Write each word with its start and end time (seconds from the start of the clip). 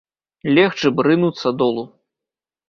Легчы 0.57 0.91
б, 0.95 1.05
рынуцца 1.09 1.53
долу. 1.61 1.83